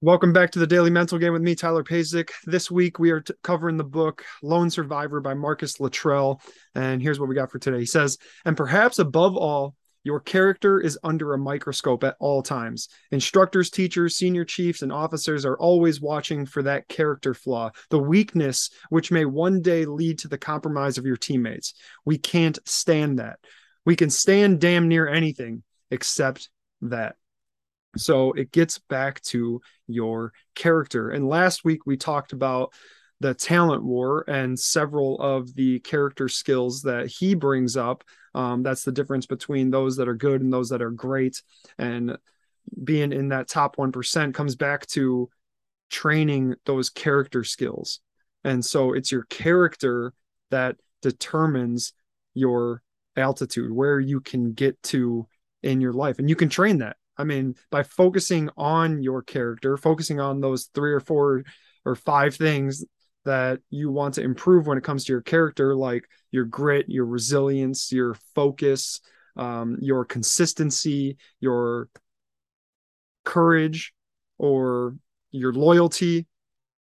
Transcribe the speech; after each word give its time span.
Welcome 0.00 0.34
back 0.34 0.50
to 0.50 0.58
the 0.58 0.66
Daily 0.66 0.90
Mental 0.90 1.18
Game 1.18 1.32
with 1.32 1.40
me, 1.40 1.54
Tyler 1.54 1.82
Pasick. 1.82 2.30
This 2.44 2.70
week 2.70 2.98
we 2.98 3.10
are 3.10 3.20
t- 3.20 3.32
covering 3.42 3.78
the 3.78 3.84
book 3.84 4.24
Lone 4.42 4.68
Survivor 4.68 5.20
by 5.20 5.32
Marcus 5.32 5.80
Luttrell. 5.80 6.42
And 6.74 7.00
here's 7.00 7.18
what 7.18 7.28
we 7.28 7.34
got 7.34 7.50
for 7.50 7.58
today. 7.58 7.78
He 7.78 7.86
says, 7.86 8.18
and 8.44 8.56
perhaps 8.56 8.98
above 8.98 9.34
all, 9.36 9.74
your 10.02 10.20
character 10.20 10.78
is 10.78 10.98
under 11.02 11.32
a 11.32 11.38
microscope 11.38 12.04
at 12.04 12.16
all 12.20 12.42
times. 12.42 12.88
Instructors, 13.12 13.70
teachers, 13.70 14.16
senior 14.16 14.44
chiefs, 14.44 14.82
and 14.82 14.92
officers 14.92 15.46
are 15.46 15.56
always 15.56 16.02
watching 16.02 16.44
for 16.44 16.62
that 16.64 16.86
character 16.88 17.32
flaw, 17.32 17.70
the 17.88 17.98
weakness 17.98 18.68
which 18.90 19.10
may 19.10 19.24
one 19.24 19.62
day 19.62 19.86
lead 19.86 20.18
to 20.18 20.28
the 20.28 20.36
compromise 20.36 20.98
of 20.98 21.06
your 21.06 21.16
teammates. 21.16 21.72
We 22.04 22.18
can't 22.18 22.58
stand 22.66 23.20
that. 23.20 23.38
We 23.86 23.96
can 23.96 24.10
stand 24.10 24.60
damn 24.60 24.88
near 24.88 25.08
anything 25.08 25.62
except 25.90 26.50
that. 26.82 27.16
So 27.96 28.32
it 28.32 28.52
gets 28.52 28.78
back 28.78 29.20
to 29.22 29.60
your 29.86 30.32
character. 30.54 31.10
And 31.10 31.28
last 31.28 31.64
week 31.64 31.86
we 31.86 31.96
talked 31.96 32.32
about 32.32 32.72
the 33.20 33.34
talent 33.34 33.82
war 33.82 34.24
and 34.28 34.58
several 34.58 35.20
of 35.20 35.54
the 35.54 35.80
character 35.80 36.28
skills 36.28 36.82
that 36.82 37.06
he 37.06 37.34
brings 37.34 37.76
up. 37.76 38.04
Um, 38.34 38.62
that's 38.62 38.84
the 38.84 38.92
difference 38.92 39.26
between 39.26 39.70
those 39.70 39.96
that 39.96 40.08
are 40.08 40.14
good 40.14 40.42
and 40.42 40.52
those 40.52 40.68
that 40.70 40.82
are 40.82 40.90
great. 40.90 41.42
And 41.78 42.18
being 42.82 43.12
in 43.12 43.28
that 43.28 43.48
top 43.48 43.76
1% 43.76 44.34
comes 44.34 44.56
back 44.56 44.86
to 44.88 45.30
training 45.90 46.54
those 46.66 46.90
character 46.90 47.44
skills. 47.44 48.00
And 48.42 48.64
so 48.64 48.92
it's 48.92 49.12
your 49.12 49.24
character 49.24 50.12
that 50.50 50.76
determines 51.02 51.92
your 52.34 52.82
altitude, 53.16 53.72
where 53.72 54.00
you 54.00 54.20
can 54.20 54.52
get 54.52 54.82
to 54.82 55.26
in 55.62 55.80
your 55.80 55.92
life. 55.92 56.18
And 56.18 56.28
you 56.28 56.36
can 56.36 56.48
train 56.48 56.78
that. 56.78 56.96
I 57.16 57.24
mean, 57.24 57.54
by 57.70 57.82
focusing 57.82 58.50
on 58.56 59.02
your 59.02 59.22
character, 59.22 59.76
focusing 59.76 60.20
on 60.20 60.40
those 60.40 60.64
three 60.74 60.92
or 60.92 61.00
four 61.00 61.44
or 61.84 61.94
five 61.94 62.34
things 62.34 62.84
that 63.24 63.60
you 63.70 63.90
want 63.90 64.14
to 64.14 64.22
improve 64.22 64.66
when 64.66 64.78
it 64.78 64.84
comes 64.84 65.04
to 65.04 65.12
your 65.12 65.22
character, 65.22 65.74
like 65.74 66.04
your 66.30 66.44
grit, 66.44 66.88
your 66.88 67.06
resilience, 67.06 67.92
your 67.92 68.14
focus, 68.34 69.00
um, 69.36 69.78
your 69.80 70.04
consistency, 70.04 71.16
your 71.40 71.88
courage, 73.24 73.92
or 74.38 74.96
your 75.30 75.52
loyalty, 75.52 76.26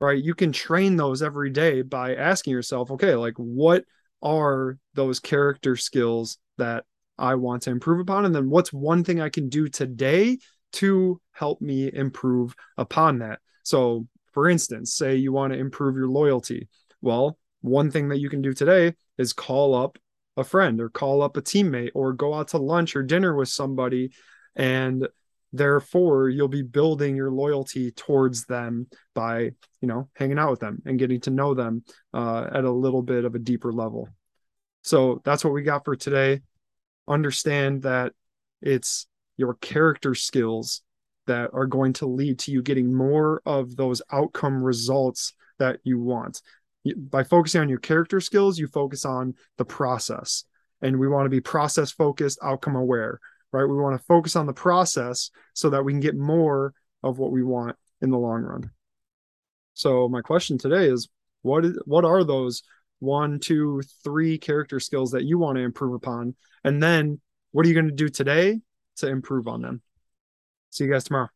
right? 0.00 0.22
You 0.22 0.34
can 0.34 0.52
train 0.52 0.96
those 0.96 1.22
every 1.22 1.50
day 1.50 1.82
by 1.82 2.14
asking 2.14 2.52
yourself, 2.52 2.90
okay, 2.90 3.14
like 3.14 3.34
what 3.36 3.84
are 4.22 4.78
those 4.94 5.20
character 5.20 5.76
skills 5.76 6.38
that 6.58 6.84
I 7.18 7.34
want 7.36 7.62
to 7.62 7.70
improve 7.70 8.00
upon? 8.00 8.24
And 8.24 8.34
then 8.34 8.50
what's 8.50 8.72
one 8.72 9.04
thing 9.04 9.20
I 9.20 9.28
can 9.28 9.48
do 9.48 9.68
today 9.68 10.38
to 10.74 11.20
help 11.32 11.60
me 11.60 11.90
improve 11.92 12.54
upon 12.76 13.18
that? 13.18 13.40
So, 13.62 14.06
for 14.32 14.48
instance, 14.48 14.94
say 14.94 15.16
you 15.16 15.32
want 15.32 15.52
to 15.52 15.58
improve 15.58 15.96
your 15.96 16.08
loyalty. 16.08 16.68
Well, 17.00 17.38
one 17.60 17.90
thing 17.90 18.08
that 18.08 18.18
you 18.18 18.28
can 18.28 18.42
do 18.42 18.52
today 18.52 18.94
is 19.16 19.32
call 19.32 19.74
up 19.74 19.98
a 20.36 20.44
friend 20.44 20.80
or 20.80 20.88
call 20.88 21.22
up 21.22 21.36
a 21.36 21.42
teammate 21.42 21.92
or 21.94 22.12
go 22.12 22.34
out 22.34 22.48
to 22.48 22.58
lunch 22.58 22.96
or 22.96 23.02
dinner 23.02 23.34
with 23.34 23.48
somebody 23.48 24.10
and 24.56 25.08
therefore 25.52 26.28
you'll 26.28 26.48
be 26.48 26.62
building 26.62 27.14
your 27.16 27.30
loyalty 27.30 27.92
towards 27.92 28.44
them 28.46 28.88
by 29.14 29.52
you 29.80 29.88
know 29.88 30.08
hanging 30.14 30.38
out 30.38 30.50
with 30.50 30.60
them 30.60 30.82
and 30.84 30.98
getting 30.98 31.20
to 31.20 31.30
know 31.30 31.54
them 31.54 31.84
uh, 32.12 32.48
at 32.52 32.64
a 32.64 32.70
little 32.70 33.02
bit 33.02 33.24
of 33.24 33.34
a 33.34 33.38
deeper 33.38 33.72
level 33.72 34.08
so 34.82 35.22
that's 35.24 35.44
what 35.44 35.54
we 35.54 35.62
got 35.62 35.84
for 35.84 35.94
today 35.94 36.40
understand 37.08 37.82
that 37.82 38.12
it's 38.62 39.06
your 39.36 39.54
character 39.54 40.14
skills 40.14 40.82
that 41.26 41.50
are 41.52 41.66
going 41.66 41.92
to 41.94 42.06
lead 42.06 42.38
to 42.40 42.52
you 42.52 42.62
getting 42.62 42.92
more 42.92 43.40
of 43.46 43.76
those 43.76 44.02
outcome 44.12 44.62
results 44.62 45.34
that 45.58 45.80
you 45.84 45.98
want. 45.98 46.40
By 46.96 47.24
focusing 47.24 47.62
on 47.62 47.68
your 47.68 47.78
character 47.78 48.20
skills, 48.20 48.58
you 48.58 48.66
focus 48.66 49.04
on 49.04 49.34
the 49.56 49.64
process. 49.64 50.44
And 50.82 50.98
we 50.98 51.08
want 51.08 51.24
to 51.24 51.30
be 51.30 51.40
process 51.40 51.90
focused, 51.90 52.38
outcome 52.42 52.76
aware, 52.76 53.20
right? 53.52 53.64
We 53.64 53.76
want 53.76 53.98
to 53.98 54.06
focus 54.06 54.36
on 54.36 54.46
the 54.46 54.52
process 54.52 55.30
so 55.54 55.70
that 55.70 55.84
we 55.84 55.92
can 55.92 56.00
get 56.00 56.16
more 56.16 56.74
of 57.02 57.18
what 57.18 57.32
we 57.32 57.42
want 57.42 57.76
in 58.02 58.10
the 58.10 58.18
long 58.18 58.42
run. 58.42 58.70
So 59.72 60.08
my 60.08 60.20
question 60.20 60.58
today 60.58 60.86
is 60.86 61.08
what 61.42 61.64
is 61.64 61.78
what 61.84 62.04
are 62.04 62.22
those 62.22 62.62
one, 63.04 63.38
two, 63.38 63.82
three 64.02 64.38
character 64.38 64.80
skills 64.80 65.12
that 65.12 65.24
you 65.24 65.38
want 65.38 65.56
to 65.56 65.62
improve 65.62 65.94
upon. 65.94 66.34
And 66.64 66.82
then 66.82 67.20
what 67.52 67.64
are 67.64 67.68
you 67.68 67.74
going 67.74 67.88
to 67.88 67.92
do 67.92 68.08
today 68.08 68.60
to 68.96 69.08
improve 69.08 69.46
on 69.46 69.62
them? 69.62 69.82
See 70.70 70.84
you 70.84 70.90
guys 70.90 71.04
tomorrow. 71.04 71.28